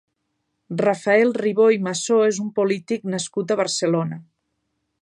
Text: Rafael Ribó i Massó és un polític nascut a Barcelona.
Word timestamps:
Rafael 0.79 1.35
Ribó 1.43 1.67
i 1.75 1.79
Massó 1.89 2.17
és 2.31 2.41
un 2.45 2.49
polític 2.59 3.07
nascut 3.17 3.55
a 3.57 3.61
Barcelona. 3.63 4.21